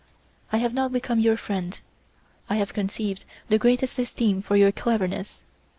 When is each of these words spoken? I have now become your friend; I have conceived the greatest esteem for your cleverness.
I 0.51 0.57
have 0.57 0.73
now 0.73 0.87
become 0.89 1.19
your 1.19 1.37
friend; 1.37 1.79
I 2.49 2.55
have 2.55 2.73
conceived 2.73 3.23
the 3.49 3.59
greatest 3.59 3.99
esteem 3.99 4.41
for 4.41 4.55
your 4.55 4.71
cleverness. 4.71 5.43